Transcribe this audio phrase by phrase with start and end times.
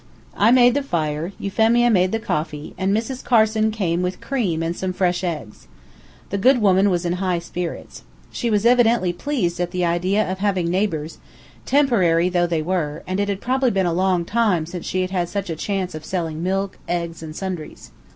[0.35, 3.23] I made the fire, Euphemia made the coffee, and Mrs.
[3.23, 5.67] Carson came with cream and some fresh eggs.
[6.31, 8.01] The good woman was in high spirits.
[8.31, 11.19] She was evidently pleased at the idea of having neighbors,
[11.67, 15.11] temporary though they were, and it had probably been a long time since she had
[15.11, 17.91] had such a chance of selling milk, eggs and sundries.